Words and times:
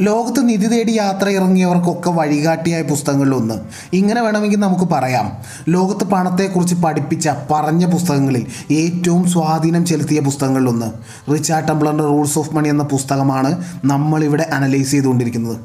ലോകത്ത് 0.00 0.48
നിധി 0.48 0.66
തേടി 0.66 0.92
യാത്ര 0.92 1.28
ഇറങ്ങിയവർക്കൊക്കെ 1.28 2.10
വഴികാട്ടിയായ 2.10 2.82
പുസ്തകങ്ങളിലൊന്ന്. 2.82 3.54
ഇങ്ങനെ 3.92 4.20
വേണമെങ്കിൽ 4.20 4.58
നമുക്ക് 4.58 4.84
പറയാം. 4.84 5.32
ലോകത്ത് 5.68 6.04
പണത്തെക്കുറിച്ച് 6.04 6.74
പഠിപ്പിച്ച 6.74 7.28
പറഞ്ഞ 7.50 7.92
പുസ്തകങ്ങളിൽ 7.92 8.46
ഏറ്റവും 8.72 9.30
സ്വാധീനം 9.30 9.86
ചെലുത്തിയ 9.86 10.20
പുസ്തകങ്ങളിലൊന്ന്. 10.20 10.86
റിച്ചാർഡ് 11.32 11.68
ടംബ്ലറിന്റെ 11.68 12.04
റൂൾസ് 12.04 12.38
ഓഫ് 12.38 12.54
മണി 12.54 12.68
എന്ന 12.68 12.82
പുസ്തകമാണ് 12.82 13.64
നമ്മളിവിടെ 13.84 14.42
അനലൈസ് 14.52 14.90
ചെയ്തുകൊണ്ടിരിക്കുന്നത്. 14.90 15.56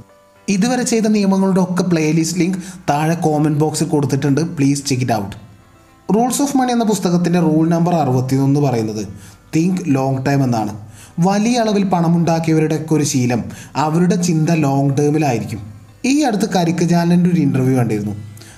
ഇതുവരെ 0.49 0.83
ചെയ്ത 0.83 1.03
നിയമങ്ങളുടെ 1.03 1.61
ഒക്കെ 1.61 1.83
പ്ലേലിസ്റ്റ് 1.83 2.39
ലിങ്ക് 2.39 2.57
താഴെ 2.89 3.15
കോമന്റ് 3.15 3.59
ബോക്സിൽ 3.59 3.87
കൊടുത്തിട്ടുണ്ട്. 3.87 4.41
Please 4.41 4.85
check 4.85 5.03
it 5.03 5.13
out 5.13 5.35
rules 6.15 6.41
of 6.41 6.57
money 6.57 6.71
എന്ന 6.71 6.83
പുസ്തകത്തിന്റെ 6.83 7.39
റൂൾ 7.39 7.69
നമ്പർ 7.69 7.95
അറുപത്തിയൊന്ന് 7.95 8.59
പറയുന്നത്. 8.59 9.07
തിങ്ക് 9.55 9.81
ലോങ് 9.85 10.25
ടൈം 10.25 10.43
എന്നാണ്. 10.43 10.77
വലിയ 11.19 11.59
അളവിൽ 11.59 11.83
പണമുണ്ടാക്കിയവരുടെയൊക്കെ 11.83 12.93
ഒരു 12.93 13.03
ശീലം. 13.03 13.43
അവരുടെ 13.75 14.15
ചിന്ത 14.15 14.49
ലോങ് 14.49 14.97
ടേമിലായിരിക്കും 14.97 15.59
ഈ 16.05 16.21
അടുത്ത് 16.21 16.49
കരിക്ക് 16.49 16.89
ചാനലിന്റെ 16.89 17.29
ഒരു 17.29 17.41
ഇന്റർവ്യൂ 17.41 17.77
കണ്ടിരുന്നു. 17.77 18.11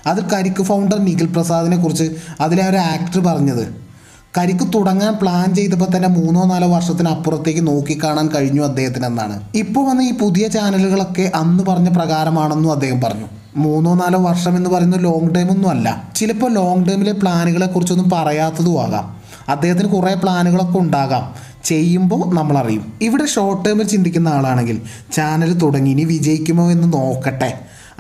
അതിൽ 0.08 0.24
കരിക്ക് 0.34 0.64
ഫൗണ്ടർ 0.64 1.00
നിഖിൽ 1.00 1.26
പ്രസാദിനെ 1.26 1.78
കുറിച്ച് 1.78 2.12
അതിലെ 2.40 2.70
ഒരു 2.70 2.78
ആക്ടർ 2.78 3.20
പറഞ്ഞത്. 3.20 3.88
കരിക്ക് 4.38 4.74
തുടങ്ങാൻ 4.74 5.18
പ്ലാൻ 5.22 5.56
ചെയ്തപ്പോൾ 5.56 5.86
തന്നെ 5.96 6.10
മൂന്നോ 6.10 6.46
നാലോ 6.46 6.68
വർഷത്തിനപ്പുറത്തേക്ക് 6.68 7.68
നോക്കിക്കാണാൻ 7.68 8.30
കഴിഞ്ഞു 8.36 8.62
അദ്ദേഹത്തിന് 8.62 9.06
എന്നാണ്. 9.06 9.44
ഇപ്പോൾ 9.56 9.90
വന്ന 9.90 10.02
ഈ 10.02 10.14
പുതിയ 10.14 10.48
ചാനലുകളൊക്കെ 10.48 11.32
അന്ന് 11.36 11.64
പറഞ്ഞ 11.64 11.90
പ്രകാരമാണെന്നും 11.90 12.72
അദ്ദേഹം 12.72 13.02
പറഞ്ഞു. 13.02 13.26
മൂന്നോ 13.56 13.94
നാലോ 13.94 14.24
വർഷം 14.24 14.56
എന്ന് 14.56 14.70
പറയുന്നത് 14.70 15.04
ലോങ് 15.04 15.36
ടൈം 15.36 15.52
ഒന്നും 15.52 15.70
അല്ല. 15.70 16.12
ചിലപ്പോൾ 16.16 16.52
ലോങ് 16.52 16.86
ടൈമിലെ 16.86 17.12
പ്ലാനുകളെ 17.12 17.66
കുറിച്ചൊന്നും 17.66 18.10
പറയാത്തതും 18.10 18.84
ആകാം. 18.84 19.18
അദ്ദേഹത്തിന് 19.50 19.90
കുറേ 19.90 20.14
പ്ലാനുകളൊക്കെ 20.14 20.80
ഉണ്ടാകാം. 20.80 21.34
ചെയ്യുമ്പോൾ 21.68 22.36
നമ്മൾ 22.36 22.58
അറിയും 22.58 22.94
ഇവിടെ 23.02 23.26
ഷോർട്ട് 23.26 23.66
ടേമിൽ 23.66 23.84
ചിന്തിക്കുന്ന 23.84 24.28
ആളാണെങ്കിൽ 24.28 24.82
ചാനൽ 25.14 25.54
തുടങ്ങി 25.54 25.90
ഇനി 25.90 26.04
വിജയിക്കുമോ 26.04 26.72
എന്ന് 26.72 26.94
നോക്കട്ടെ. 26.94 27.60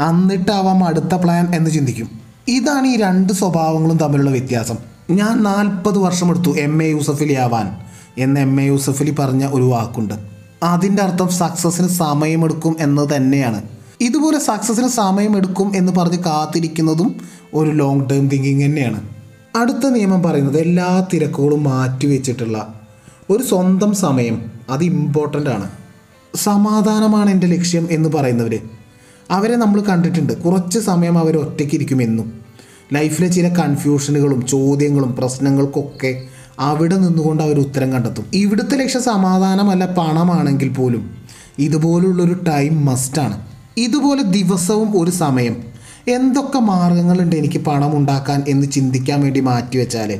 എന്നിട്ടാവാം 0.09 0.83
അടുത്ത 0.83 1.13
പ്ലാൻ 1.13 1.55
എന്ന് 1.55 1.71
ചിന്തിക്കും. 1.71 2.09
ഇതാണ് 2.47 2.87
ഈ 2.87 2.97
രണ്ട് 2.97 3.33
സ്വഭാവങ്ങളും 3.33 3.97
തമ്മിലുള്ള 3.97 4.29
വ്യത്യാസം. 4.29 4.75
ഞാൻ 5.09 5.43
നാൽപ്പത് 5.43 5.97
വർഷമെടുത്തു 5.97 6.57
എം 6.57 6.83
എ 6.83 6.87
യൂസഫലി 6.87 7.33
ആവാൻ. 7.33 7.77
എന്ന് 8.17 8.41
എം 8.41 8.61
എ 8.61 8.65
യൂസഫലി 8.65 9.15
പറഞ്ഞ 9.19 9.45
ഒരു 9.45 9.63
വാക്കുണ്ട്. 9.63 10.13
അതിന്റെ 10.63 11.03
അർത്ഥം 11.03 11.29
സക്സസ്സിന് 11.29 11.87
സമയമെടുക്കും 11.87 12.75
എന്നത് 12.79 13.15
തന്നെയാണ്. 13.15 13.61
ഇതുപോലെ 14.01 14.39
സക്സസ്സിന് 14.39 14.87
സമയമെടുക്കും 14.87 15.71
എന്ന് 15.75 15.91
പറഞ്ഞ് 15.91 16.17
കാത്തിരിക്കുന്നതും 16.17 17.21
ഒരു 17.53 17.69
ലോങ് 17.69 18.09
ടേം 18.09 18.27
തിങ്കിങ് 18.27 18.65
തന്നെയാണ്. 18.65 19.01
അടുത്ത 19.55 19.89
നിയമം 19.89 20.23
പറയുന്നത് 20.23 20.59
എല്ലാ 20.59 21.05
തിരക്കുകളും 21.13 21.63
മാറ്റിവെച്ചിട്ടുള്ള 21.63 22.76
ഒരു 23.29 23.43
സ്വന്തം 23.43 23.93
സമയം 23.93 24.51
അത് 24.69 24.83
ഇമ്പോർട്ടന്റ് 24.83 25.49
ആണ്. 25.49 25.69
സമാധാനമാണ് 26.35 27.29
എന്റെ 27.29 27.47
ലക്ഷ്യം 27.47 27.87
എന്ന് 27.91 28.09
പറയുന്നവർ 28.09 28.59
അവരെ 29.31 29.55
നമ്മൾ 29.55 29.81
കണ്ടിട്ടുണ്ട്. 29.81 30.33
കുറച്ച് 30.33 30.79
സമയം 30.79 31.17
അവർ 31.17 31.37
ഒറ്റയ്ക്ക് 31.37 31.75
ഇരിക്കുമെന്നും 31.75 32.39
ലൈഫിലെ 32.93 33.27
ചില 33.27 33.47
കൺഫ്യൂഷനുകളും 33.47 34.45
ചോദ്യങ്ങളും 34.45 35.15
പ്രശ്നങ്ങൾക്കൊക്കെ 35.15 36.23
അവിടെ 36.59 36.95
നിന്നുകൊണ്ട് 36.95 37.43
അവർ 37.43 37.59
ഉത്തരം 37.59 37.91
കണ്ടെത്തും. 37.91 38.25
ഇവിടുത്തെ 38.33 38.75
ലക്ഷ്യം 38.77 39.03
സമാധാനമല്ല 39.03 39.85
പണമാണെങ്കിൽ 39.85 40.69
പോലും. 40.69 41.17
ഇതുപോലുള്ളൊരു 41.59 42.33
ടൈം 42.33 42.85
മസ്റ്റാണ് 42.85 43.41
ഇതുപോലെ 43.77 44.21
ദിവസവും 44.21 45.01
ഒരു 45.01 45.11
സമയം. 45.11 45.63
എന്തൊക്കെ 46.07 46.59
മാർഗങ്ങളുണ്ട് 46.59 47.35
എനിക്ക് 47.35 47.59
പണം 47.59 47.97
ഉണ്ടാക്കാൻ 47.97 48.43
എന്ന് 48.47 48.67
ചിന്തിക്കാൻ 48.71 49.21
വേണ്ടി 49.21 49.39
മാറ്റിവെച്ചാൽ 49.39 50.19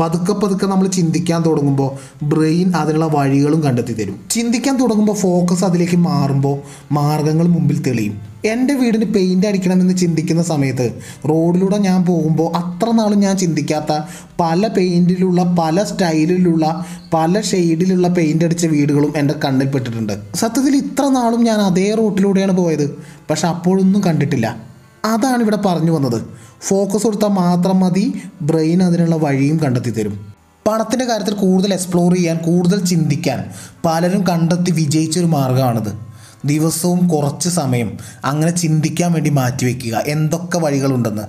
പതുക്കെ 0.00 0.32
പതുക്കെ 0.32 0.66
നമ്മൾ 0.66 0.86
ചിന്തിക്കാൻ 0.86 1.42
തുടങ്ങുമ്പോൾ 1.42 2.24
ബ്രെയിൻ 2.24 2.76
അതിനുള്ള 2.76 3.06
വഴികളും 3.06 3.62
കണ്ടെത്തി 3.62 3.92
തരും. 3.92 4.20
ചിന്തിക്കാൻ 4.30 4.76
തുടങ്ങുമ്പോൾ 4.76 5.12
ഫോക്കസ് 5.12 5.64
അതിലേക്ക് 5.64 5.96
മാറുമ്പോൾ 5.96 6.60
മാർഗങ്ങൾ 6.92 7.48
മുമ്പിൽ 7.48 7.82
തെളിയും. 7.82 8.28
എന്റെ 8.44 8.74
വീടിന് 8.74 9.04
പെയിന്റ് 9.04 9.46
അടിക്കണമെന്ന് 9.46 9.96
ചിന്തിക്കുന്ന 9.96 10.42
സമയത്ത് 10.42 10.92
റോഡിലൂടെ 11.28 11.76
ഞാൻ 11.76 12.06
പോകുമ്പോൾ 12.06 12.56
അത്ര 12.56 12.90
നാളും 12.90 13.20
ഞാൻ 13.20 13.36
ചിന്തിക്കാത്ത 13.36 14.00
പല 14.40 14.68
പെയിന്റിലുള്ള 14.68 15.56
പല 15.58 15.84
സ്റ്റൈലിലുള്ള 15.84 16.84
പല 17.14 17.40
ഷെയ്ഡിലുള്ള 17.40 18.08
പെയിന്റ് 18.08 18.44
അടിച്ച 18.44 18.66
വീടുകളും 18.66 19.12
എന്റെ 19.16 19.34
കണ്ണിൽപ്പെട്ടിട്ടുണ്ട് 19.44 20.12
സത്യത്തിൽ 20.34 20.76
ഇത്ര 20.76 21.08
നാളും 21.08 21.44
ഞാൻ 21.44 21.60
അതേ 21.60 21.94
റൂട്ടിലൂടെയാണ് 21.94 22.52
പോയത്. 22.52 22.90
പക്ഷെ 23.30 23.48
അപ്പോഴൊന്നും 23.48 24.04
കണ്ടിട്ടില്ല. 24.04 24.67
അതാണ് 25.04 25.42
ഇവിടെ 25.42 25.56
പറഞ്ഞു 25.56 25.90
വന്നത്. 25.90 26.22
ഫോക്കസ് 26.60 27.04
കൊടുത്താൽ 27.04 27.28
മാത്രം 27.28 27.80
മതി 27.80 28.22
ബ്രെയിൻ 28.42 28.82
അതിനുള്ള 28.82 29.16
വഴിയും 29.16 29.56
കണ്ടെത്തി 29.56 29.90
തരും. 29.90 30.32
പണത്തിന്റെ 30.68 31.04
കാര്യത്തിൽ 31.04 31.34
കൂടുതൽ 31.34 31.72
എക്സ്പ്ലോർ 31.72 32.14
ചെയ്യാൻ 32.14 32.36
കൂടുതൽ 32.36 32.84
ചിന്തിക്കാൻ 32.84 33.44
പലരും 33.84 34.26
കണ്ടെത്തി 34.26 34.70
വിജയിച്ചൊരു 34.70 35.26
മാർഗമാണിത് 35.26 36.08
ദിവസവും 36.44 37.08
കുറച്ച് 37.08 37.48
സമയം 37.48 37.98
അങ്ങനെ 38.24 38.50
ചിന്തിക്കാൻ 38.50 39.12
വേണ്ടി 39.12 39.30
മാറ്റിവെക്കുക 39.30 40.02
എന്തൊക്കെ 40.06 40.58
വഴികളുണ്ടെന്ന്. 40.58 41.22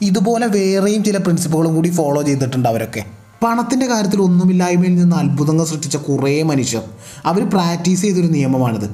ഇതുപോലെ 0.00 0.46
വേറെയും 0.46 1.04
ചില 1.04 1.16
പ്രിൻസിപ്പുകളും 1.16 1.74
കൂടി 1.74 1.88
ഫോളോ 1.88 2.22
ചെയ്തിട്ടുണ്ട് 2.22 2.68
അവരൊക്കെ. 2.68 3.04
പണത്തിന്റെ 3.44 3.86
കാര്യത്തിൽ 3.86 4.22
ഒന്നുമില്ലായ്മയിൽ 4.22 4.96
നിന്ന് 4.96 5.16
അത്ഭുതങ്ങൾ 5.16 5.64
സൃഷ്ടിച്ച 5.64 5.96
കുറേ 5.96 6.42
മനുഷ്യർ. 6.42 6.82
അവർ 7.24 7.50
പ്രാക്ടീസ് 7.50 8.02
ചെയ്തൊരു 8.02 8.26
നിയമമാണിത്. 8.26 8.90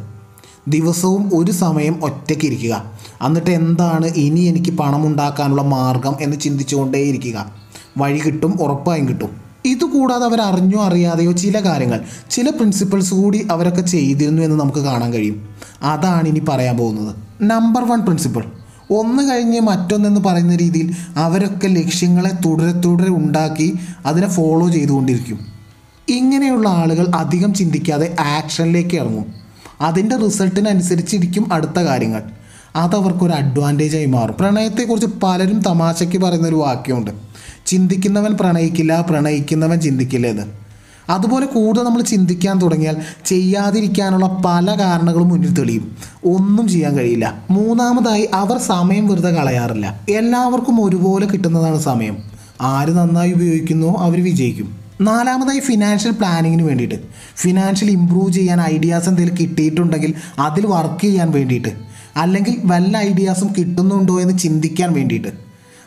ദിവസവും 0.68 1.30
ഒരു 1.34 1.52
സമയം 1.52 2.04
ഒറ്റയ്ക്ക് 2.04 2.44
ഇരിക്കുക. 2.44 2.91
എന്നിട്ട് 3.26 3.50
എന്താണ് 3.50 4.06
ഇനി 4.06 4.40
എനിക്ക് 4.40 4.70
പണം 4.70 5.06
ഉണ്ടാക്കാനുള്ള 5.06 5.62
മാർഗം 5.62 6.16
എന്ന് 6.20 6.36
ചിന്തിച്ചുകൊണ്ടേയിരിക്കുക. 6.36 7.52
വഴി 7.98 8.18
കിട്ടും 8.18 8.58
ഉറപ്പായും 8.60 9.08
കിട്ടും. 9.08 9.42
ഇതുകൂടാതെ 9.64 10.24
അവർ 10.24 10.40
അറിഞ്ഞോ 10.40 10.84
അറിയാതെയോ 10.84 11.32
ചില 11.32 11.64
കാര്യങ്ങൾ 11.64 12.00
ചില 12.30 12.50
പ്രിൻസിപ്പിൾസ് 12.50 13.14
കൂടി 13.14 13.48
അവരൊക്കെ 13.50 13.80
ചെയ്തിരുന്നു 13.80 14.42
എന്ന് 14.42 14.60
നമുക്ക് 14.60 14.78
കാണാൻ 14.78 15.12
കഴിയും. 15.12 15.48
അതാണ് 15.82 16.28
ഇനി 16.28 16.38
പറയാൻ 16.38 16.76
പോകുന്നത്. 16.76 17.14
നമ്പർ 17.42 17.84
വൺ 17.84 18.00
പ്രിൻസിപ്പിൾ 18.00 18.44
ഒന്ന് 18.90 19.30
കഴിഞ്ഞ് 19.30 19.60
മറ്റൊന്നെന്ന് 19.60 20.20
പറയുന്ന 20.20 20.56
രീതിയിൽ 20.56 20.94
അവരൊക്കെ 21.16 21.68
ലക്ഷ്യങ്ങളെ 21.68 22.30
തുടരെ 22.44 22.72
തുടരെ 22.72 23.10
ഉണ്ടാക്കി 23.10 23.74
അതിനെ 24.06 24.28
ഫോളോ 24.28 24.68
ചെയ്തുകൊണ്ടിരിക്കും. 24.68 25.38
ഇങ്ങനെയുള്ള 26.08 26.68
ആളുകൾ 26.68 27.06
അധികം 27.14 27.54
ചിന്തിക്കാതെ 27.54 28.16
ആക്ഷനിലേക്ക് 28.20 28.96
ഇറങ്ങും. 28.96 29.24
അതിന്റെ 29.80 30.16
റിസൾട്ടിനനുസരിച്ചിരിക്കും 30.16 31.52
അടുത്ത 31.52 31.80
കാര്യങ്ങൾ. 31.80 32.22
അതവർക്കൊരു 32.76 33.32
അഡ്വാന്റേജായി 33.32 34.06
മാറും. 34.06 34.34
പ്രണയത്തെക്കുറിച്ച് 34.40 35.10
പലരും 35.22 35.60
തമാശയ്ക്ക് 35.60 36.18
പറയുന്നൊരു 36.18 36.54
വാക്യമുണ്ട്. 36.54 37.10
ചിന്തിക്കുന്നവൻ 37.66 38.36
പ്രണയിക്കില്ല 38.40 39.06
പ്രണയിക്കുന്നവൻ 39.10 39.80
ചിന്തിക്കില്ല 39.80 40.26
എന്ന്. 40.26 40.42
അതുപോലെ 41.08 41.46
കൂടുതൽ 41.46 41.82
നമ്മൾ 41.82 42.02
ചിന്തിക്കാൻ 42.02 42.58
തുടങ്ങിയാൽ 42.58 42.96
ചെയ്യാതിരിക്കാനുള്ള 43.24 44.42
പല 44.46 44.78
കാരണങ്ങളും 44.80 45.28
മുന്നിൽ 45.28 45.54
തെളിയും. 45.54 45.96
ഒന്നും 46.24 46.68
ചെയ്യാൻ 46.68 46.98
കഴിയില്ല. 46.98 47.42
മൂന്നാമതായി 47.50 48.28
അവർ 48.34 48.58
സമയം 48.58 49.08
വെറുതെ 49.08 49.30
കളയാറില്ല. 49.30 50.00
എല്ലാവർക്കും 50.10 50.84
ഒരുപോലെ 50.84 51.26
കിട്ടുന്നതാണ് 51.26 51.78
സമയം. 51.78 52.16
ആര് 52.60 52.88
നന്നായി 52.88 53.32
ഉപയോഗിക്കുന്നോ 53.32 53.94
അവർ 53.98 54.24
വിജയിക്കും. 54.24 54.76
നാലാമതായി 55.00 55.58
ഫിനാൻഷ്യൽ 55.58 56.12
പ്ലാനിങ്ങിന് 56.12 56.62
വേണ്ടിയിട്ട്. 56.62 56.94
ഫിനാൻഷ്യൽ 57.36 57.90
ഇമ്പ്രൂവ് 57.90 58.32
ചെയ്യാൻ 58.32 58.60
ഐഡിയാസ് 58.60 59.08
എന്തെങ്കിലും 59.08 59.38
കിട്ടിയിട്ടുണ്ടെങ്കിൽ 59.40 60.14
അതിൽ 60.38 60.66
വർക്ക് 60.66 61.00
ചെയ്യാൻ 61.00 61.30
വേണ്ടിയിട്ട്. 61.30 61.91
അല്ലെങ്കിൽ 62.16 62.60
വല്ല 62.64 62.98
ഐഡിയാസും 62.98 63.54
കിട്ടുന്നുണ്ടോ 63.58 64.20
എന്ന് 64.20 64.38
ചിന്തിക്കാൻ 64.38 64.92
വേണ്ടിയിട്ട്. 64.92 65.28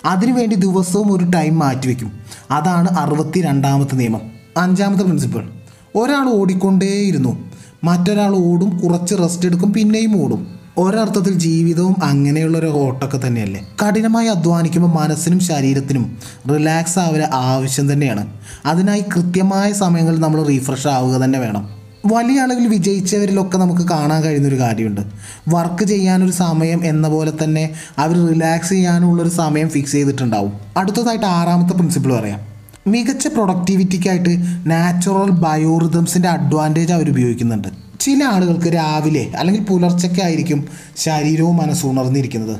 അതിനുവേണ്ടി 0.05 0.55
ദിവസവും 0.55 1.13
ഒരു 1.13 1.25
ടൈം 1.25 1.59
മാറ്റിവെക്കും 1.59 2.11
അതാണ് 2.51 2.87
അറുപത്തി 2.87 3.41
രണ്ടാമത്തെ 3.41 3.95
നിയമം. 3.95 4.21
അഞ്ചാമത്തെ 4.57 5.03
പ്രിൻസിപ്പിൾ 5.03 5.49
ഒരാൾ 5.95 6.29
ഓടിക്കൊണ്ടേയിരുന്നു. 6.29 7.49
മറ്റൊരാൾ 7.83 8.35
ഓടും 8.35 8.77
കുറച്ച് 8.77 9.15
റെസ്റ്റ് 9.15 9.45
എടുക്കും 9.45 9.73
പിന്നെയും 9.73 10.23
ഓടും. 10.23 10.55
ഒരർത്ഥത്തിൽ 10.77 11.33
ജീവിതവും 11.33 11.95
അങ്ങനെയുള്ള 12.03 12.57
ഒരു 12.57 12.65
ഓട്ടമൊക്കെ 12.65 13.27
തന്നെയല്ലേ? 13.27 13.67
കഠിനമായി 13.85 14.27
അധ്വാനിക്കുമ്പോൾ 14.27 14.89
മനസ്സിനും 14.89 15.39
ശരീരത്തിനും 15.39 16.17
റിലാക്സ് 16.53 16.99
ആവുക 16.99 17.29
ആവശ്യം 17.33 17.93
തന്നെയാണ്. 17.93 18.27
അതിനായി 18.65 19.01
കൃത്യമായ 19.01 19.71
സമയങ്ങളിൽ 19.71 20.19
നമ്മൾ 20.19 20.43
റീഫ്രഷ് 20.43 20.87
ആവുക 20.87 21.17
തന്നെ 21.17 21.39
വേണം. 21.39 21.84
വലിയ 22.05 22.39
അളവിൽ 22.39 22.67
വിജയിച്ചവരിലൊക്കെ 22.67 23.57
നമുക്ക് 23.57 23.81
കാണാൻ 23.81 24.23
കഴിയുന്നൊരു 24.23 24.59
കാര്യമുണ്ട്. 24.59 25.01
വർക്ക് 25.47 25.83
ചെയ്യാനൊരു 25.83 26.31
സമയം 26.31 26.85
എന്ന 26.85 27.07
പോലെ 27.07 27.33
തന്നെ 27.43 27.69
അവർ 27.97 28.27
റിലാക്സ് 28.27 28.69
ചെയ്യാനുള്ളൊരു 28.69 29.29
സമയം 29.29 29.69
ഫിക്സ് 29.69 29.91
ചെയ്തിട്ടുണ്ടാവും. 29.91 30.53
അടുത്തതായിട്ട് 30.77 31.25
ആറാമത്തെ 31.25 31.73
പ്രിൻസിപ്പിൾ 31.73 32.13
പറയാം. 32.13 32.39
മികച്ച 32.87 33.27
പ്രൊഡക്ടിവിറ്റിക്കായിട്ട് 33.27 34.37
നാച്ചുറൽ 34.65 35.29
ബയോറിതംസിന്റെ 35.29 36.29
അഡ്വാന്റേജ് 36.29 36.93
അവർ 36.93 37.09
ഉപയോഗിക്കുന്നുണ്ട്. 37.09 37.67
ചില 37.99 38.23
ആളുകൾക്ക് 38.23 38.75
രാവിലെ 38.75 39.31
അല്ലെങ്കിൽ 39.37 39.63
പുലർച്ചയ്ക്ക് 39.63 40.23
ആയിരിക്കും 40.23 40.67
ശരീരവും 40.97 41.57
മനസ്സും 41.57 41.91
ഉണർന്നിരിക്കുന്നത്. 41.91 42.59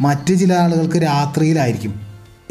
മറ്റ് 0.00 0.38
ചില 0.38 0.52
ആളുകൾക്ക് 0.52 0.96
രാത്രിയിലായിരിക്കും. 0.96 2.03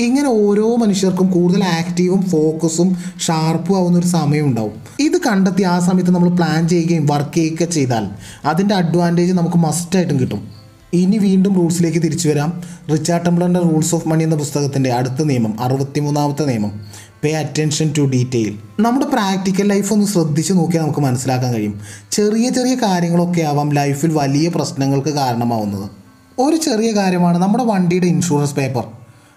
ഇങ്ങനെ 0.03 0.29
ഓരോ 0.29 0.75
മനുഷ്യർക്കും 0.75 1.31
കൂടുതൽ 1.31 1.63
ആക്റ്റീവും 1.63 2.21
ഫോക്കസും 2.21 2.97
ഷാർപ്പും 3.19 3.77
ആവുന്ന 3.77 3.99
ഒരു 3.99 4.07
സമയം 4.07 4.45
ഉണ്ടാവും. 4.45 4.71
ഇത് 4.99 5.17
കണ്ടെത്തി 5.17 5.63
ആ 5.63 5.79
സമയത്ത് 5.79 6.11
നമ്മൾ 6.11 6.29
പ്ലാൻ 6.29 6.67
ചെയ്യുകയും 6.67 7.05
വർക്ക് 7.05 7.35
ചെയ്യുകയൊക്കെ 7.35 7.73
ചെയ്താൽ 7.73 8.07
അതിന്റെ 8.45 8.75
അഡ്വാന്റേജ് 8.75 9.33
നമുക്ക് 9.33 9.57
മസ്റ്റായിട്ടും 9.57 10.19
കിട്ടും. 10.19 10.47
ഇനി 10.93 11.17
വീണ്ടും 11.17 11.55
റൂൾസിലേക്ക് 11.55 11.99
തിരിച്ചു 12.03 12.29
വരാം. 12.29 12.61
റിച്ചാർഡ് 12.91 13.25
ടെംപ്ലറിന്റെ 13.25 13.59
റൂൾസ് 13.59 13.95
ഓഫ് 13.95 14.07
മണി 14.07 14.23
എന്ന 14.23 14.35
പുസ്തകത്തിന്റെ 14.35 14.91
അടുത്ത 14.91 15.23
നിയമം 15.23 15.61
അറുപത്തിമൂന്നാമത്തെ 15.61 16.43
നിയമം. 16.43 16.81
പേ 17.23 17.31
അറ്റൻഷൻ 17.31 17.93
ടു 17.97 18.01
ഡീറ്റെയിൽ 18.01 18.57
നമ്മുടെ 18.79 19.05
പ്രാക്ടിക്കൽ 19.05 19.67
ലൈഫ് 19.67 19.93
ഒന്ന് 19.93 20.05
ശ്രദ്ധിച്ച് 20.05 20.53
നോക്കിയാൽ 20.53 20.83
നമുക്ക് 20.83 20.99
മനസ്സിലാക്കാൻ 20.99 21.53
കഴിയും. 21.53 21.81
ചെറിയ 22.11 22.49
ചെറിയ 22.49 22.75
കാര്യങ്ങളൊക്കെ 22.75 23.41
ആവാം 23.41 23.73
ലൈഫിൽ 23.73 24.11
വലിയ 24.13 24.49
പ്രശ്നങ്ങൾക്ക് 24.49 25.09
കാരണമാവുന്നത്. 25.09 25.89
ഒരു 26.39 26.55
ചെറിയ 26.55 26.91
കാര്യമാണ് 26.91 27.37
നമ്മുടെ 27.37 27.63
വണ്ടിയുടെ 27.63 28.05
ഇൻഷുറൻസ് 28.05 28.55
പേപ്പർ 28.55 28.83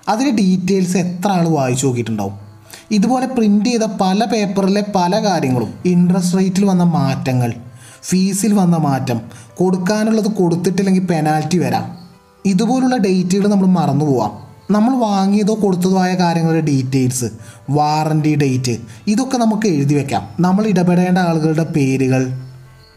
അതിന്റെ 0.08 0.32
ഡീറ്റെയിൽസ് 0.43 0.97
എത്ര 0.97 1.31
ആൾ 1.31 1.49
വായിച്ചു 1.49 1.87
നോക്കിയിട്ടുണ്ടാവും? 1.87 2.35
ഇതുപോലെ 2.91 3.26
പ്രിന്റ് 3.26 3.64
ചെയ്ത 3.64 3.82
പല 4.00 4.25
പേപ്പറിലെ 4.25 4.85
പല 4.94 5.25
കാര്യങ്ങളും 5.25 5.75
ഇൻട്രസ്റ്റ് 5.85 6.38
റേറ്റിൽ 6.38 6.64
വന്ന 6.64 6.82
മാറ്റങ്ങൾ 6.82 7.55
ഫീസിൽ 8.03 8.53
വന്ന 8.53 8.76
മാറ്റം 8.76 9.20
കൊടുക്കാനുള്ളത് 9.56 10.26
കൊടുത്തിട്ടില്ലെങ്കിൽ 10.26 11.06
പെനാൽറ്റി 11.06 11.58
വരാം. 11.58 11.99
ഇതുപോലുള്ള 12.47 12.97
ഡേറ്റുകൾ 12.97 13.49
നമ്മൾ 13.49 13.67
മറന്നു 13.67 14.05
പോവാം. 14.05 14.32
നമ്മൾ 14.70 14.97
വാങ്ങിയതോ 14.97 15.55
കൊടുത്തതോ 15.55 16.00
ആയ 16.00 16.14
കാര്യങ്ങളുടെ 16.14 16.61
ഡീറ്റെയിൽസ് 16.61 17.25
വാറണ്ടി 17.70 18.35
ഡേറ്റ് 18.35 18.76
ഇതൊക്കെ 19.06 19.37
നമുക്ക് 19.37 19.67
എഴുതി 19.67 19.94
വെക്കാം. 19.94 20.29
നമ്മൾ 20.41 20.67
ഇടപെടേണ്ട 20.67 21.19
ആളുകളുടെ 21.19 21.64
പേരുകൾ 21.64 22.32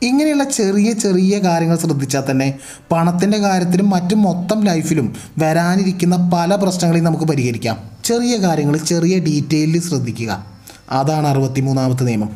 ഇങ്ങനെയുള്ള 0.02 0.44
ചെറിയ 0.44 0.92
ചെറിയ 0.94 1.40
കാര്യങ്ങൾ 1.40 1.78
ശ്രദ്ധിച്ചാൽ 1.78 2.24
തന്നെ 2.32 2.60
പണത്തിന്റെ 2.92 3.38
കാര്യത്തിലും 3.38 3.90
മറ്റും 3.90 4.22
മൊത്തം 4.22 4.64
ലൈഫിലും 4.64 5.16
വരാനിരിക്കുന്ന 5.40 6.30
പല 6.34 6.56
പ്രശ്നങ്ങളെയും 6.56 7.06
നമുക്ക് 7.06 7.24
പരിഹരിക്കാം. 7.24 7.78
ചെറിയ 8.04 8.38
കാര്യങ്ങൾ 8.38 8.78
ചെറിയ 8.78 9.20
ഡീറ്റെയിലിൽ 9.20 9.82
ശ്രദ്ധിക്കുക. 9.82 10.46
അതാണ് 10.92 11.28
അറുപത്തിമൂന്നാമത്തെ 11.28 12.04
നിയമം. 12.04 12.30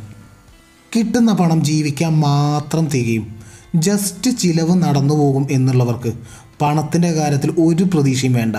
കിട്ടുന്ന 0.95 1.33
പണം 1.33 1.63
ജീവിക്കാൻ 1.63 2.19
മാത്രം 2.19 2.85
തികയും 2.85 3.35
ജസ്റ്റ് 3.75 4.31
ചിലവ് 4.31 4.81
നടന്നു 4.83 5.13
പോകും 5.13 5.47
എന്നുള്ളവർക്ക് 5.51 6.13
പണത്തിന്റെ 6.61 7.11
കാര്യത്തിൽ 7.11 7.51
ഒരു 7.51 7.83
പ്രതീക്ഷയും 7.83 8.33
വേണ്ട. 8.33 8.55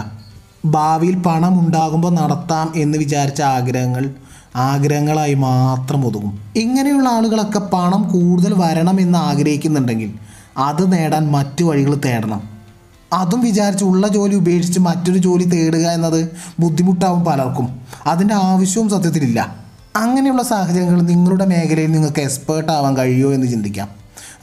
ഭാവിയിൽ 0.64 1.16
പണം 1.16 1.60
ഉണ്ടാകുമ്പോൾ 1.60 2.14
നടത്താം 2.14 2.72
എന്ന് 2.76 2.98
വിചാരിച്ച 2.98 3.42
ആഗ്രഹങ്ങൾ 3.42 4.10
ആഗ്രഹങ്ങളായി 4.56 5.34
മാത്രം 5.34 6.06
ഒതുങ്ങും. 6.06 6.38
ഇങ്ങനെയുള്ള 6.56 7.08
ആളുകളൊക്കെ 7.08 7.58
പണം 7.58 8.08
കൂടുതൽ 8.08 8.54
വരണം 8.56 9.00
എന്ന് 9.00 9.18
ആഗ്രഹിക്കുന്നുണ്ടെങ്കിൽ 9.18 10.14
അത് 10.58 10.92
നേടാൻ 10.92 11.32
മറ്റു 11.32 11.64
വഴികൾ 11.64 12.00
തേടണം. 12.04 12.42
അതും 13.12 13.40
വിചാരിച്ച് 13.40 13.84
ഉള്ള 13.84 14.08
ജോലി 14.08 14.34
ഉപേക്ഷിച്ച് 14.34 14.80
മറ്റൊരു 14.80 15.18
ജോലി 15.18 15.44
തേടുക 15.44 15.90
എന്നത് 15.90 16.30
ബുദ്ധിമുട്ടാവും 16.58 17.24
പലർക്കും. 17.24 17.80
അതിന്റെ 18.06 18.34
ആവശ്യവും 18.34 18.90
സത്യത്തിലില്ല. 18.90 19.56
അങ്ങനെയുള്ള 19.96 20.42
സാഹചര്യങ്ങൾ 20.42 21.02
നിങ്ങളുടെ 21.02 21.46
മേഖലയിൽ 21.46 21.92
നിങ്ങൾക്ക് 21.92 22.20
എക്സ്പേർട്ട് 22.20 22.72
ആവാൻ 22.72 22.96
കഴിയുമോ 22.96 23.32
എന്ന് 23.32 23.46
ചിന്തിക്കാം. 23.46 23.88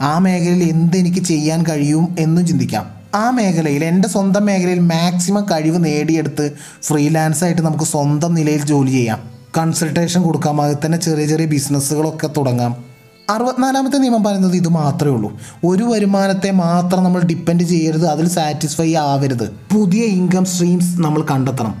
ആ 0.00 0.18
മേഖലയിൽ 0.18 0.70
എന്തെനിക്ക് 0.70 1.18
ചെയ്യാൻ 1.18 1.62
കഴിയും 1.62 2.16
എന്നും 2.18 2.46
ചിന്തിക്കാം. 2.46 2.86
ആ 3.14 3.30
മേഖലയിൽ 3.30 3.84
എന്റെ 3.84 4.08
സ്വന്തം 4.08 4.46
മേഖലയിൽ 4.46 4.78
മാക്സിമം 4.78 5.44
കഴിവ് 5.52 5.84
നേടിയെടുത്ത് 5.84 6.52
ഫ്രീലാൻസായിട്ട് 6.82 7.62
നമുക്ക് 7.62 7.84
സ്വന്തം 7.84 8.34
നിലയിൽ 8.34 8.66
ജോലി 8.66 8.90
ചെയ്യാം. 8.90 9.41
കൺസൾട്ടേഷൻ 9.58 10.22
കൊടുക്കാം. 10.22 10.62
അതിൽ 10.62 10.76
തന്നെ 10.84 10.98
ചെറിയ 10.98 11.26
ചെറിയ 11.26 11.46
ബിസിനസ്സുകളൊക്കെ 11.46 12.26
തുടങ്ങാം. 12.26 12.92
അറുപത്തിനാലാമത്തെ 13.30 13.96
നിയമം 13.96 14.24
പറയുന്നത് 14.24 14.56
ഇത് 14.56 14.68
മാത്രമേ 14.68 15.14
ഉള്ളൂ. 15.14 15.38
ഒരു 15.64 15.84
വരുമാനത്തെ 15.84 16.50
മാത്രം 16.50 17.04
നമ്മൾ 17.04 17.22
ഡിപ്പെൻഡ് 17.22 17.64
ചെയ്യരുത്. 17.64 18.06
അതിൽ 18.06 18.28
സാറ്റിസ്ഫൈ 18.28 18.94
ആവരുത്. 18.94 19.50
പുതിയ 19.74 20.04
ഇൻകം 20.04 20.44
സ്ട്രീംസ് 20.44 21.00
നമ്മൾ 21.00 21.22
കണ്ടെത്തണം. 21.30 21.74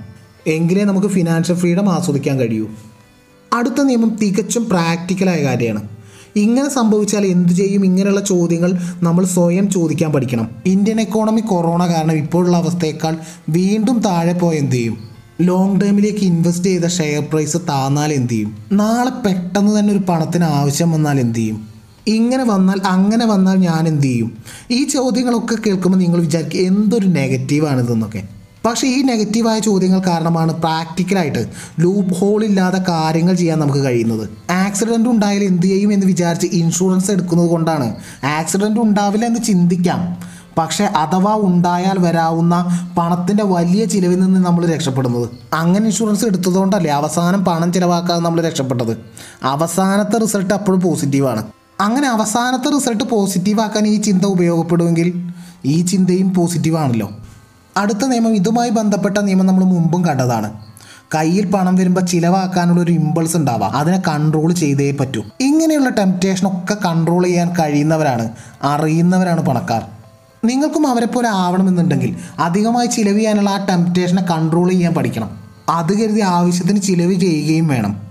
എങ്കിലേ 0.46 0.84
നമുക്ക് 0.84 1.06
ഫിനാൻഷ്യൽ 1.06 1.56
ഫ്രീഡം 1.56 1.92
ആസ്വദിക്കാൻ 1.92 2.38
കഴിയൂ. 2.38 2.66
അടുത്ത 3.52 3.82
നിയമം 3.82 4.18
തികച്ചും 4.22 4.68
പ്രാക്ടിക്കലായ 4.68 5.44
കാര്യമാണ്. 5.44 5.88
ഇങ്ങനെ 6.36 6.68
സംഭവിച്ചാൽ 6.68 7.26
എന്തു 7.26 7.52
ചെയ്യും? 7.52 7.84
ഇങ്ങനെയുള്ള 7.84 8.20
ചോദ്യങ്ങൾ 8.20 8.72
നമ്മൾ 9.02 9.24
സ്വയം 9.24 9.70
ചോദിക്കാൻ 9.70 10.12
പഠിക്കണം. 10.12 10.50
ഇന്ത്യൻ 10.66 11.00
എക്കോണമി 11.00 11.40
കൊറോണ 11.40 11.86
കാരണം 11.86 12.12
ഇപ്പോഴുള്ള 12.12 12.56
അവസ്ഥയേക്കാൾ 12.56 13.16
വീണ്ടും 13.48 13.98
താഴെ 13.98 14.32
പോയെന്ത് 14.32 14.72
ചെയ്യും? 14.72 15.11
ലോങ് 15.42 15.80
ടേമിലേക്ക് 15.80 16.18
ഇൻവെസ്റ്റ് 16.18 16.64
ചെയ്ത 16.64 16.86
ഷെയർ 16.86 17.22
പ്രൈസ് 17.22 17.56
താന്നാൽ 17.56 18.12
എന്ത് 18.12 18.32
ചെയ്യും? 18.32 18.56
നാളെ 18.72 19.10
പെട്ടെന്ന് 19.10 19.78
തന്നെ 19.78 19.92
ഒരു 19.92 20.00
പണത്തിന് 20.08 20.44
ആവശ്യം 20.44 20.90
വന്നാൽ 20.92 21.20
എന്ത് 21.20 21.38
ചെയ്യും? 21.38 21.68
ഇങ്ങനെ 22.06 22.44
വന്നാൽ 22.44 22.80
അങ്ങനെ 22.86 23.26
വന്നാൽ 23.26 23.56
ഞാൻ 23.56 23.88
എന്ത് 23.88 24.02
ചെയ്യും? 24.02 24.36
ഈ 24.70 24.84
ചോദ്യങ്ങളൊക്കെ 24.84 25.56
കേൾക്കുമ്പോൾ 25.66 25.98
നിങ്ങൾ 25.98 26.20
വിചാരിക്കും 26.20 26.58
എന്തൊരു 26.58 27.06
നെഗറ്റീവാണിതെന്നൊക്കെ 27.06 28.22
പക്ഷേ 28.64 28.88
ഈ 28.88 29.02
നെഗറ്റീവായ 29.02 29.58
ചോദ്യങ്ങൾ 29.58 30.02
കാരണമാണ് 30.06 30.52
പ്രാക്ടിക്കലായിട്ട് 30.52 31.48
ലൂപ്പ് 31.80 32.14
ഹോൾ 32.14 32.44
ഇല്ലാതെ 32.44 32.82
കാര്യങ്ങൾ 32.88 33.34
ചെയ്യാൻ 33.34 33.58
നമുക്ക് 33.58 33.78
കഴിയുന്നത്. 33.78 34.52
ആക്സിഡന്റ് 34.52 35.08
ഉണ്ടായാൽ 35.08 35.44
എന്ത് 35.44 35.66
ചെയ്യും 35.66 35.92
എന്ന് 35.92 36.06
വിചാരിച്ച് 36.06 36.46
ഇൻഷുറൻസ് 36.46 37.10
എടുക്കുന്നത് 37.10 37.50
കൊണ്ടാണ്. 37.50 37.94
ആക്സിഡന്റ് 38.24 38.80
ഉണ്ടാവില്ല 38.80 39.26
എന്ന് 39.26 39.40
ചിന്തിക്കാം. 39.40 40.31
പക്ഷേ 40.58 40.84
അഥവാ 40.84 41.34
ഉണ്ടായാൽ 41.34 41.96
വരാവുന്ന 41.98 42.54
പണത്തിന്റെ 42.98 43.44
വലിയ 43.44 43.84
ചിലവിൽ 43.84 44.20
നിന്ന് 44.20 44.44
നമ്മൾ 44.44 44.66
രക്ഷപ്പെടുന്നത്. 44.66 45.28
അങ്ങനെ 45.52 45.84
ഇൻഷുറൻസ് 45.84 46.24
എടുത്തതുകൊണ്ടല്ലേ 46.24 46.90
അവസാനം 46.90 47.44
പണം 47.44 47.72
ചിലവാക്കാതെ 47.72 48.20
നമ്മൾ 48.20 48.42
രക്ഷപ്പെട്ടത്? 48.42 48.96
അവസാനത്തെ 49.42 50.18
റിസൾട്ട് 50.18 50.54
അപ്പോഴും 50.54 50.80
പോസിറ്റീവാണ് 50.80 51.42
അങ്ങനെ 51.80 52.08
അവസാനത്തെ 52.08 52.70
റിസൾട്ട് 52.70 53.04
പോസിറ്റീവാക്കാൻ 53.04 53.86
ഈ 53.86 54.00
ചിന്ത 54.00 54.24
ഉപയോഗപ്പെടുമെങ്കിൽ 54.24 55.32
ഈ 55.64 55.82
ചിന്തയും 55.82 56.34
പോസിറ്റീവാണല്ലോ 56.34 57.08
അടുത്ത 57.76 58.04
നിയമം 58.04 58.34
ഇതുമായി 58.34 58.70
ബന്ധപ്പെട്ട 58.70 59.18
നിയമം 59.18 59.46
നമ്മൾ 59.46 59.64
മുമ്പും 59.64 60.04
കണ്ടതാണ്. 60.04 60.52
കയ്യിൽ 61.14 61.50
പണം 61.50 61.76
വരുമ്പോൾ 61.76 62.00
ചിലവാക്കാനുള്ള 62.00 62.80
ഒരു 62.80 62.92
ഇമ്പൾസ് 62.92 63.36
ഉണ്ടാവാം. 63.36 63.76
അതിനെ 63.76 64.02
കൺട്രോൾ 64.08 64.52
ചെയ്തേ 64.52 64.90
പറ്റൂ. 64.90 65.22
ഇങ്ങനെയുള്ള 65.40 65.88
ടെംപ്റ്റേഷനൊക്കെ 65.88 66.76
കൺട്രോൾ 66.84 67.24
ചെയ്യാൻ 67.24 67.50
കഴിയുന്നവരാണ് 67.60 68.28
അറിയുന്നവരാണ് 68.62 69.46
പണക്കാർ. 69.46 70.01
നിങ്ങൾക്കും 70.44 70.86
അവരെ 70.86 71.06
പോലെ 71.06 71.28
ആവണമെന്നുണ്ടെങ്കിൽ 71.28 72.16
അധികമായി 72.38 72.86
ചിലവ് 72.86 73.18
ചെയ്യാനുള്ള 73.18 73.50
ആ 73.50 73.64
ടെംപ്റ്റേഷനെ 73.64 74.22
കൺട്രോൾ 74.22 74.70
ചെയ്യാൻ 74.70 74.94
പഠിക്കണം. 74.94 75.30
അത് 75.68 76.02
കരുതി 76.02 76.20
ആവശ്യത്തിന് 76.20 76.80
ചിലവ് 76.80 77.14
ചെയ്യുകയും 77.14 77.68
വേണം. 77.68 78.02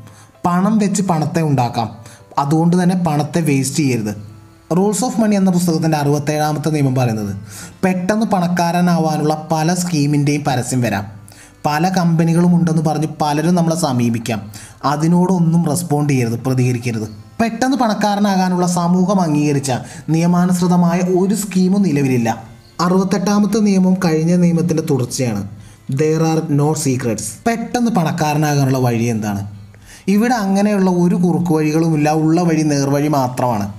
പണം 0.45 0.77
വെച്ച് 0.77 1.01
പണത്തെ 1.01 1.41
ഉണ്ടാക്കാം. 1.41 1.95
അതുകൊണ്ട് 2.37 2.83
തന്നെ 2.83 2.95
പണത്തെ 2.95 3.41
വേസ്റ്റ് 3.41 3.77
ചെയ്യരുത്. 3.77 4.15
റൂൾസ് 4.77 5.05
ഓഫ് 5.05 5.21
മണി 5.21 5.35
എന്ന 5.35 5.51
പുസ്തകത്തിന്റെ 5.51 5.97
അറുപത്തേഴാമത്തെ 5.97 6.69
നിയമം 6.69 6.95
പറയുന്നത് 6.95 7.35
പെട്ടെന്ന് 7.83 8.25
പണക്കാരനാവാനുള്ള 8.25 9.47
പല 9.51 9.73
സ്കീമിന്റെയും 9.73 10.43
പരസ്യം 10.43 10.81
വരാം. 10.81 11.07
പല 11.65 11.89
കമ്പനികളും 11.89 12.55
ഉണ്ടെന്ന് 12.55 12.81
പറഞ്ഞ് 12.81 13.07
പലരും 13.21 13.55
നമ്മളെ 13.55 13.75
സമീപിക്കാം. 13.75 14.51
അതിനോടൊന്നും 14.85 15.65
റെസ്പോണ്ട് 15.65 16.13
ചെയ്യരുത് 16.13 16.39
പ്രതികരിക്കരുത്. 16.39 17.07
പെട്ടെന്ന് 17.41 17.77
പണക്കാരനാകാനുള്ള 17.77 18.67
സമൂഹം 18.67 19.21
അംഗീകരിച്ച 19.21 19.71
നിയമാനുസൃതമായ 20.09 20.99
ഒരു 20.99 21.35
സ്കീമും 21.35 21.81
നിലവിലില്ല. 21.81 22.43
അറുപത്തെട്ടാമത്തെ 22.79 23.59
നിയമം 23.59 23.93
കഴിഞ്ഞ 23.93 24.35
നിയമത്തിന്റെ 24.35 24.83
തുടർച്ചയാണ്. 24.89 25.49
ദർ 25.91 26.23
ആർ 26.23 26.41
നോ 26.49 26.73
സീക്രട്സ് 26.73 27.31
പെട്ടെന്ന് 27.47 27.91
പണക്കാരനാകാനുള്ള 27.91 28.77
വഴി 28.77 29.03
എന്താണ്? 29.03 29.47
ഇവിടെ 30.07 30.33
അങ്ങനെയുള്ള 30.33 30.89
ഒരു 30.89 31.15
കുറുക്കു 31.15 31.53
വഴികളുമില്ല 31.53 32.11
ഉള്ള 32.11 32.41
വഴി 32.41 32.61
നേർവഴി 32.61 33.07
മാത്രമാണ്. 33.07 33.73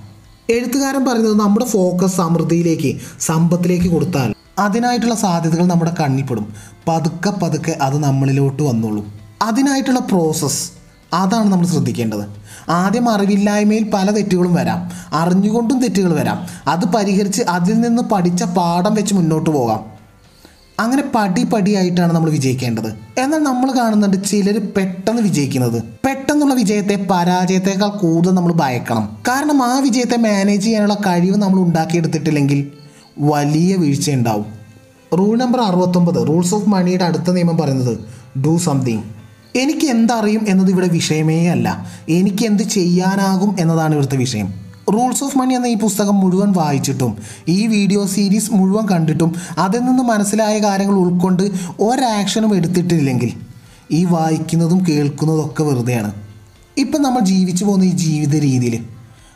എഴുത്തുകാരൻ 0.50 1.04
പറയുന്നത് 1.04 1.40
നമ്മുടെ 1.40 1.64
ഫോക്കസ് 1.64 2.16
സമൃദ്ധിയിലേക്ക് 2.16 3.00
സമ്പത്തിലേക്ക് 3.20 3.88
കൊടുത്താൽ 3.88 4.34
അതിനായിട്ടുള്ള 4.58 5.14
സാധ്യതകൾ 5.14 5.66
നമ്മുടെ 5.66 5.94
കണ്ണിൽപ്പെടും 6.00 6.52
പതുക്കെ 6.88 7.30
പതുക്കെ 7.30 7.78
അത് 7.82 8.04
നമ്മളിലോട്ട് 8.04 8.62
വന്നോളും. 8.62 9.12
അതിനായിട്ടുള്ള 9.42 10.00
പ്രോസസ്സ് 10.00 10.81
അതാണ് 11.12 11.52
നമ്മൾ 11.52 11.66
ശ്രദ്ധിക്കേണ്ടത്. 11.66 12.42
ആദ്യം 12.68 13.08
അറിവില്ലായ്മയിൽ 13.08 13.90
പല 13.90 14.10
തെറ്റുകളും 14.10 14.54
വരാം. 14.54 14.90
അറിഞ്ഞുകൊണ്ടും 15.12 15.82
തെറ്റുകൾ 15.82 16.12
വരാം. 16.12 16.46
അത് 16.66 16.84
പരിഹരിച്ച് 16.84 17.42
അതിൽ 17.42 17.80
നിന്ന് 17.80 18.02
പഠിച്ച 18.02 18.42
പാഠം 18.42 18.94
വെച്ച് 18.94 19.14
മുന്നോട്ട് 19.14 19.50
പോകാം. 19.50 19.92
അങ്ങനെ 20.80 21.02
പടി 21.14 21.44
പടിയായിട്ടാണ് 21.44 22.12
നമ്മൾ 22.12 22.30
വിജയിക്കേണ്ടത്. 22.30 23.20
എന്നാൽ 23.20 23.38
നമ്മൾ 23.38 23.72
കാണുന്നുണ്ട് 23.72 24.24
ചിലർ 24.24 24.72
പെട്ടെന്ന് 24.76 25.22
വിജയിക്കുന്നത്. 25.22 25.82
പെട്ടെന്നുള്ള 25.82 26.54
വിജയത്തെ 26.54 27.06
പരാജയത്തെക്കാൾ 27.10 27.88
കൂടുതൽ 27.88 28.34
നമ്മൾ 28.34 28.52
ഭയക്കണം. 28.52 29.18
കാരണം 29.28 29.62
ആ 29.62 29.78
വിജയത്തെ 29.78 30.16
മാനേജ് 30.16 30.64
ചെയ്യാനുള്ള 30.64 30.94
കഴിവ് 30.94 31.36
നമ്മൾ 31.36 31.60
ഉണ്ടാക്കിയെടുത്തിട്ടില്ലെങ്കിൽ 31.60 32.72
വലിയ 33.18 33.76
വീഴ്ച 33.76 34.10
ഉണ്ടാവും 34.10 34.46
റൂൾ 35.18 35.38
നമ്പർ 35.38 35.60
അറുപത്തൊമ്പത് 35.60 36.28
റൂൾസ് 36.28 36.54
ഓഫ് 36.54 36.68
മണിയുടെ 36.68 37.04
അടുത്ത 37.04 37.30
നിയമം 37.30 37.56
പറയുന്നത് 37.56 37.98
ഡു 38.38 38.58
സംതിങ് 38.58 39.02
എനിക്ക് 39.56 39.86
എന്തറിയും 39.86 40.44
എന്നത് 40.48 40.70
ഇവിടെ 40.70 40.88
വിഷയമേ 40.88 41.48
അല്ല. 41.48 41.86
എനിക്ക് 42.08 42.46
എന്ത് 42.46 42.62
ചെയ്യാനാകും 42.62 43.56
എന്നതാണ് 43.60 43.92
ഇവിടുത്തെ 43.92 44.16
വിഷയം. 44.16 44.54
റൂൾസ് 44.94 45.24
ഓഫ് 45.24 45.38
മണി 45.38 45.54
എന്ന 45.54 45.66
ഈ 45.66 45.74
പുസ്തകം 45.74 46.20
മുഴുവൻ 46.20 46.52
വായിച്ചിട്ടും 46.52 47.18
ഈ 47.48 47.66
വീഡിയോ 47.66 48.06
സീരീസ് 48.06 48.52
മുഴുവൻ 48.52 48.86
കണ്ടിട്ടും 48.86 49.34
അതിൽ 49.58 49.78
നിന്ന് 49.78 50.02
മനസ്സിലായ 50.02 50.58
കാര്യങ്ങൾ 50.58 50.94
ഉൾക്കൊണ്ട് 50.94 51.42
ഒരാക്ഷനും 51.80 52.54
എടുത്തിട്ടില്ലെങ്കിൽ 52.54 53.32
ഈ 53.90 54.04
വായിക്കുന്നതും 54.04 54.84
കേൾക്കുന്നതൊക്കെ 54.88 55.62
വെറുതെയാണ്. 55.62 56.12
ഇപ്പം 56.76 57.02
നമ്മൾ 57.02 57.20
ജീവിച്ചു 57.20 57.64
പോകുന്ന 57.64 57.84
ഈ 57.84 57.90
ജീവിത 57.90 58.38
രീതിയിൽ 58.38 58.84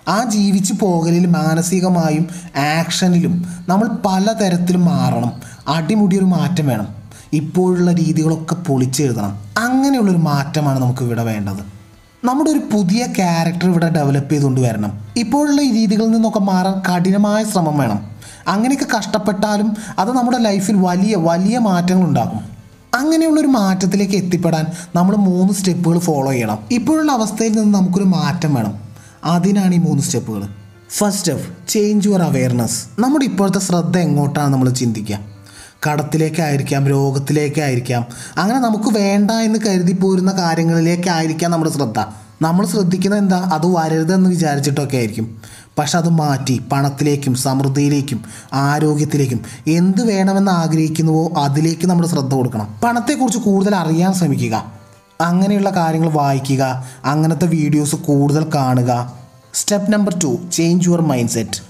ആ 0.09 0.25
ജീവിച്ചു 0.25 0.75
പോകലിൽ 0.81 1.27
മാനസികമായും 1.27 2.29
ആക്ഷനിലും 2.57 3.45
നമ്മൾ 3.69 3.89
പലതരത്തിലും 4.07 4.85
മാറണം. 4.85 5.33
അടിമുടിയൊരു 5.69 6.25
മാറ്റം 6.25 6.67
വേണം. 6.67 6.96
ഇപ്പോഴുള്ള 7.33 7.93
രീതികളൊക്കെ 7.93 8.55
പൊളിച്ചെഴുതണം. 8.55 9.39
അങ്ങനെയുള്ളൊരു 9.59 10.19
മാറ്റമാണ് 10.19 10.83
നമുക്ക് 10.83 11.05
ഇവിടെ 11.05 11.23
വേണ്ടത്. 11.23 11.77
നമ്മുടെ 12.25 12.51
ഒരു 12.51 12.59
പുതിയ 12.59 13.07
ക്യാരക്ടർ 13.07 13.67
ഇവിടെ 13.67 13.91
ഡെവലപ്പ് 13.91 14.31
ചെയ്തുകൊണ്ട് 14.31 14.61
വരണം. 14.61 14.93
ഇപ്പോഴുള്ള 15.17 15.63
ഈ 15.63 15.73
രീതികളിൽ 15.73 16.11
നിന്നൊക്കെ 16.11 16.41
മാറാൻ 16.41 16.83
കഠിനമായ 16.93 17.45
ശ്രമം 17.45 17.79
വേണം. 17.79 18.11
അങ്ങനെയൊക്കെ 18.49 18.97
കഷ്ടപ്പെട്ടാലും 18.99 19.77
അത് 19.99 20.13
നമ്മുടെ 20.13 20.39
ലൈഫിൽ 20.39 20.75
വലിയ 20.75 21.17
വലിയ 21.17 21.59
മാറ്റങ്ങൾ 21.59 22.07
ഉണ്ടാകും 22.07 22.57
അങ്ങനെയുള്ളൊരു 22.95 23.47
മാറ്റത്തിലേക്ക് 23.47 24.15
എത്തിപ്പെടാൻ 24.15 24.67
നമ്മൾ 24.95 25.17
മൂന്ന് 25.17 25.53
സ്റ്റെപ്പുകൾ 25.53 25.99
ഫോളോ 25.99 26.31
ചെയ്യണം. 26.31 26.59
ഇപ്പോഴുള്ള 26.71 27.13
അവസ്ഥയിൽ 27.13 27.53
നിന്ന് 27.53 27.79
നമുക്കൊരു 27.79 28.05
മാറ്റം 28.05 28.55
വേണം. 28.55 28.75
അതിനാണ് 29.25 29.75
ഈ 29.75 29.79
മൂന്ന് 29.79 30.03
സ്റ്റെപ്പുകൾ. 30.03 30.49
First 30.91 31.19
step 31.19 31.69
change 31.69 32.09
your 32.09 32.23
awareness 32.23 33.01
നമ്മുടെ 33.01 33.25
ഇപ്പോഴത്തെ 33.25 33.59
ശ്രദ്ധ 33.59 33.99
എങ്ങോട്ടാണ് 33.99 34.53
നമ്മൾ 34.53 34.71
ചിന്തിക്കുക? 34.71 35.36
കടത്തിലേക്കായിരിക്കാം 35.89 36.87
രോഗത്തിലേക്കായിരിക്കാം. 36.87 38.07
അങ്ങനെ 38.37 38.59
നമുക്ക് 38.59 38.99
വേണ്ട 38.99 39.31
എന്ന് 39.31 39.59
കരുതി 39.67 39.93
പോരുന്ന 39.93 40.33
കാര്യങ്ങളിലേക്കായിരിക്കാം 40.33 41.51
നമ്മുടെ 41.51 41.73
ശ്രദ്ധ. 41.73 41.99
നമ്മൾ 42.43 42.67
ശ്രദ്ധിക്കുന്നത് 42.67 43.21
എന്താ? 43.21 43.51
അത് 43.53 43.67
വരരുതെന്ന് 43.67 44.31
വിചാരിച്ചിട്ടൊക്കെ 44.31 44.97
ആയിരിക്കും. 44.97 45.43
പക്ഷെ 45.79 45.99
അത് 45.99 46.09
മാറ്റി 46.09 46.63
പണത്തിലേക്കും 46.73 47.35
സമൃദ്ധിയിലേക്കും 47.35 48.25
ആരോഗ്യത്തിലേക്കും 48.53 49.45
എന്ത് 49.67 50.07
വേണമെന്ന് 50.07 50.53
ആഗ്രഹിക്കുന്നുവോ 50.53 51.31
അതിലേക്ക് 51.39 51.87
നമ്മൾ 51.87 52.07
ശ്രദ്ധ 52.07 52.35
കൊടുക്കണം. 52.35 52.75
പണത്തെക്കുറിച്ച് 52.85 53.39
കൂടുതൽ 53.39 53.77
അറിയാൻ 53.77 54.13
ശ്രമിക്കുക. 54.13 54.73
അങ്ങനെയുള്ള 55.21 55.71
കാര്യങ്ങൾ 55.71 56.09
വായിക്കുക. 56.09 56.85
അങ്ങനത്തെ 57.05 57.47
വീഡിയോസ് 57.47 57.97
കൂടുതൽ 57.97 58.47
കാണുക. 58.55 59.13
Step 59.55 59.93
number 59.93 60.19
two 60.19 60.39
change 60.53 60.89
your 60.89 61.01
mindset 61.31 61.63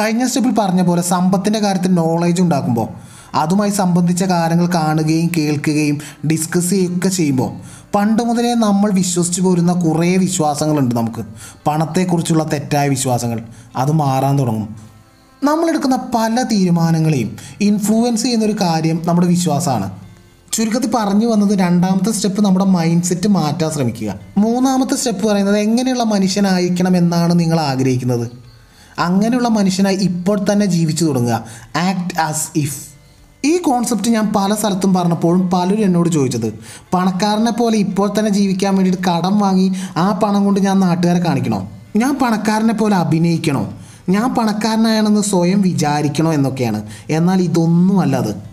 കഴിഞ്ഞ 0.00 0.26
സ്റ്റെപ്പിൽ 0.26 0.54
പറഞ്ഞ 0.58 0.82
പോലെ 0.82 1.02
സമ്പത്തിന്റെ 1.02 1.58
കാര്യത്തിൽ 1.58 1.94
നോളേജ് 1.94 2.42
ഉണ്ടാക്കുമ്പോൾ 2.42 3.05
അതുമായി 3.36 3.70
സംബന്ധിച്ച 3.70 4.24
കാര്യങ്ങൾ 4.24 4.66
കാണുകയും 4.66 5.30
കേൾക്കുകയും 5.36 5.98
ഡിസ്കസ് 6.26 6.70
ചെയ്യുകയൊക്കെ 6.70 7.08
ചെയ്യുമ്പോൾ 7.08 7.52
പണ്ട് 7.94 8.22
മുതലേ 8.22 8.54
നമ്മൾ 8.54 8.90
വിശ്വസിച്ച് 8.90 9.40
പോരുന്ന 9.40 9.72
കുറേ 9.72 10.16
വിശ്വാസങ്ങളുണ്ട് 10.16 10.94
നമുക്ക്. 10.94 11.24
പണത്തെക്കുറിച്ചുള്ള 11.66 12.44
തെറ്റായ 12.52 12.88
വിശ്വാസങ്ങൾ. 12.88 13.42
അത് 13.76 13.92
മാറാൻ 13.92 14.38
തുടങ്ങും. 14.38 14.76
നമ്മളെടുക്കുന്ന 15.44 15.96
പല 16.14 16.42
തീരുമാനങ്ങളെയും 16.42 17.36
ഇൻഫ്ലുവൻസ് 17.60 18.22
ചെയ്യുന്ന 18.22 18.44
ഒരു 18.44 18.52
കാര്യം 18.52 19.02
നമ്മുടെ 19.04 19.26
വിശ്വാസമാണ്. 19.26 19.90
ചുരുക്കത്തിൽ 20.52 20.90
പറഞ്ഞു 20.94 21.26
വന്നത് 21.26 21.58
രണ്ടാമത്തെ 21.58 22.10
സ്റ്റെപ്പ് 22.10 22.44
നമ്മുടെ 22.44 22.64
മൈൻഡ് 22.64 23.02
സെറ്റ് 23.02 23.28
മാറ്റാൻ 23.28 23.70
ശ്രമിക്കുക. 23.70 24.18
മൂന്നാമത്തെ 24.38 24.96
സ്റ്റെപ്പ് 24.96 25.26
പറയുന്നത് 25.26 25.58
എങ്ങനെയുള്ള 25.58 26.02
മനുഷ്യനായിരിക്കണം 26.02 26.96
എന്നാണ് 26.96 27.40
നിങ്ങൾ 27.40 27.60
ആഗ്രഹിക്കുന്നത്. 27.60 28.30
അങ്ങനെയുള്ള 28.98 29.48
മനുഷ്യനായി 29.48 29.96
ഇപ്പോൾ 29.96 30.44
തന്നെ 30.52 30.66
ജീവിച്ചു 30.66 31.04
തുടങ്ങുക. 31.04 31.44
ആക്ട് 31.76 32.20
ആസ് 32.20 32.58
ഇഫ് 32.58 32.95
ഈ 33.44 33.56
കോൺസെപ്റ്റ് 33.56 34.08
ഞാൻ 34.08 34.32
പല 34.36 34.54
സ്ഥലത്തും 34.54 34.94
പറഞ്ഞപ്പോഴും 34.94 35.50
പലരും 35.50 35.84
എന്നോട് 35.84 36.08
ചോദിച്ചത് 36.08 36.52
പണക്കാരനെ 36.94 37.50
പോലെ 37.50 37.76
ഇപ്പോൾ 37.76 38.12
തന്നെ 38.18 38.30
ജീവിക്കാൻ 38.30 38.76
വേണ്ടിയിട്ട് 38.76 39.02
കടം 39.02 39.38
വാങ്ങി 39.38 39.72
ആ 39.96 40.20
പണം 40.22 40.44
കൊണ്ട് 40.44 40.60
ഞാൻ 40.60 40.80
നാട്ടുകാരെ 40.80 41.18
കാണിക്കണോ? 41.18 41.70
ഞാൻ 41.96 42.18
പണക്കാരനെ 42.22 42.74
പോലെ 42.74 42.96
അഭിനയിക്കണോ? 42.96 43.72
ഞാൻ 44.08 44.34
പണക്കാരനാണെന്ന് 44.34 45.20
സ്വയം 45.20 45.62
വിചാരിക്കണോ 45.62 46.32
എന്നൊക്കെയാണ്. 46.32 46.82
എന്നാൽ 47.10 47.42
ഇതൊന്നുമല്ല 47.42 48.16
അത്. 48.16 48.45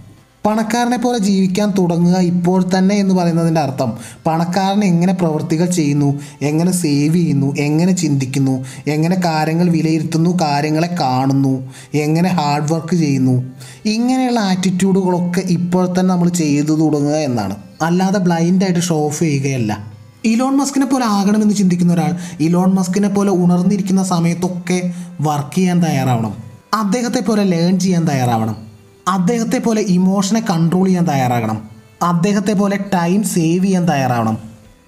പണക്കാരനെ 0.45 0.97
പോലെ 0.97 1.17
ജീവിക്കാൻ 1.17 1.73
തുടങ്ങുക 1.77 2.17
ഇപ്പോൾ 2.17 2.65
തന്നെ 2.77 2.95
എന്ന് 2.95 3.15
പറയുന്നതിന്റെ 3.15 3.61
അർത്ഥം. 3.61 3.93
പണക്കാരൻ 4.25 4.83
എങ്ങനെ 4.83 5.13
പ്രവൃത്തികൾ 5.13 5.65
ചെയ്യുന്നു 5.65 6.19
എങ്ങനെ 6.41 6.71
സേവ് 6.71 7.15
ചെയ്യുന്നു 7.15 7.55
എങ്ങനെ 7.55 7.91
ചിന്തിക്കുന്നു 7.91 8.65
എങ്ങനെ 8.87 9.21
കാര്യങ്ങൾ 9.25 9.69
വിലയിരുത്തുന്നു 9.69 10.37
കാര്യങ്ങളെ 10.41 10.95
കാണുന്നു 11.01 11.73
എങ്ങനെ 11.93 12.29
ഹാർഡ് 12.29 12.73
വർക്ക് 12.73 12.95
ചെയ്യുന്നു. 12.95 13.43
ഇങ്ങനെയുള്ള 13.85 14.39
ആറ്റിറ്റ്യൂഡുകളൊക്കെ 14.39 15.39
ഇപ്പോൾ 15.39 15.87
തന്നെ 15.87 16.13
നമ്മൾ 16.13 16.29
ചെയ്തു 16.29 16.79
തുടങ്ങുക 16.79 17.15
എന്നാണ്. 17.15 17.55
അല്ലാതെ 17.81 18.19
ബ്ലൈൻഡായിട്ട് 18.19 18.79
ഷോ 18.79 19.05
ഓഫ് 19.05 19.19
ചെയ്യുകയല്ല. 19.19 19.93
ഇലോൺ 20.25 20.57
മസ്കിനെ 20.57 20.85
പോലെ 20.85 21.05
ആകണമെന്ന് 21.05 21.53
ചിന്തിക്കുന്ന 21.53 21.93
ഒരാൾ 21.93 22.17
ഇലോൺ 22.39 22.73
മസ്കിനെ 22.73 23.09
പോലെ 23.09 23.31
ഉണർന്നിരിക്കുന്ന 23.31 24.03
സമയത്തൊക്കെ 24.03 24.93
വർക്ക് 25.21 25.55
ചെയ്യാൻ 25.55 25.83
തയ്യാറാവണം. 25.83 26.33
അദ്ദേഹത്തെ 26.73 27.19
പോലെ 27.19 27.43
ലേൺ 27.43 27.79
ചെയ്യാൻ 27.79 28.05
തയ്യാറാവണം. 28.05 28.72
അദ്ദേഹത്തെ 29.07 29.57
പോലെ 29.57 29.81
ഇമോഷനെ 29.81 30.45
കൺട്രോൾ 30.49 30.85
ചെയ്യാൻ 30.85 31.07
തയ്യാറാകണം. 31.07 31.61
അദ്ദേഹത്തെ 32.03 32.53
പോലെ 32.53 32.77
ടൈം 32.93 33.23
സേവ് 33.23 33.65
ചെയ്യാൻ 33.65 33.89
തയ്യാറാവണം. 33.89 34.37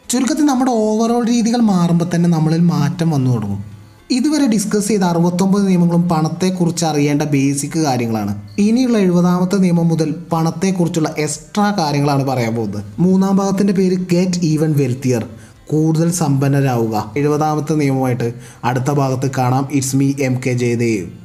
ചുരുക്കത്തിൽ 0.10 0.46
നമ്മുടെ 0.46 0.72
ഓവറോൾ 0.72 1.26
രീതികൾ 1.26 1.58
മാറുമ്പോൾ 1.58 2.06
തന്നെ 2.16 2.30
നമ്മളിൽ 2.30 2.60
മാറ്റം 2.60 3.10
വന്നു 3.10 3.32
തുടങ്ങും. 3.32 3.64
ഇതുവരെ 4.12 4.48
ഡിസ്കസ് 4.48 4.88
ചെയ്ത 4.88 5.02
അറുപത്തൊമ്പത് 5.02 5.68
നിയമങ്ങളും 5.68 6.10
പണത്തെക്കുറിച്ച് 6.10 6.86
അറിയേണ്ട 6.86 7.22
ബേസിക് 7.22 7.80
കാര്യങ്ങളാണ്. 7.80 8.42
ഇനിയുള്ള 8.58 8.98
എഴുപതാമത്തെ 8.98 9.56
നിയമം 9.56 9.88
മുതൽ 9.88 10.16
പണത്തെക്കുറിച്ചുള്ള 10.32 11.16
എക്സ്ട്രാ 11.18 11.72
കാര്യങ്ങളാണ് 11.72 12.24
പറയാൻ 12.24 12.56
പോകുന്നത്. 12.56 12.84
മൂന്നാം 13.00 13.36
ഭാഗത്തിന്റെ 13.36 13.74
പേര് 13.74 13.96
ഗെറ്റ് 13.96 14.40
ഈവൻ 14.44 14.74
വെൽത്തിയർ 14.78 15.26
കൂടുതൽ 15.68 16.12
സമ്പന്നരാവുക. 16.12 17.12
എഴുപതാമത്തെ 17.18 17.74
നിയമമായിട്ട് 17.74 18.34
അടുത്ത 18.64 18.92
ഭാഗത്ത് 18.92 19.32
കാണാം. 19.38 19.68
It's 19.72 19.96
me 19.96 20.14
M 20.22 20.40
K 20.48 20.52
Jayadev 20.52 21.25